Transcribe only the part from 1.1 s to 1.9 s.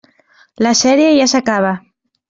ja s'acaba.